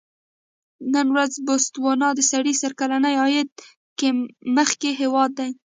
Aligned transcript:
نن 0.93 1.07
ورځ 1.15 1.33
بوتسوانا 1.45 2.09
د 2.15 2.19
سړي 2.31 2.53
سر 2.61 2.71
کلني 2.79 3.13
عاید 3.21 3.49
کې 3.97 4.09
مخکې 4.57 4.89
هېواد 5.01 5.31
دی. 5.39 5.49